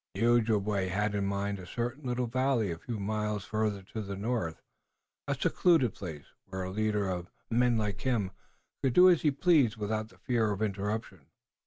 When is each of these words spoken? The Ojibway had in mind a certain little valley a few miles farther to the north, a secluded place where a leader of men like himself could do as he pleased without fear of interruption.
The 0.15 0.25
Ojibway 0.25 0.87
had 0.87 1.13
in 1.13 1.27
mind 1.27 1.59
a 1.59 1.67
certain 1.67 2.05
little 2.07 2.25
valley 2.25 2.71
a 2.71 2.79
few 2.79 2.99
miles 2.99 3.45
farther 3.45 3.83
to 3.93 4.01
the 4.01 4.15
north, 4.15 4.59
a 5.27 5.35
secluded 5.35 5.93
place 5.93 6.25
where 6.47 6.63
a 6.63 6.71
leader 6.71 7.07
of 7.07 7.29
men 7.51 7.77
like 7.77 8.01
himself 8.01 8.35
could 8.81 8.93
do 8.93 9.11
as 9.11 9.21
he 9.21 9.29
pleased 9.29 9.77
without 9.77 10.11
fear 10.23 10.49
of 10.49 10.63
interruption. 10.63 11.27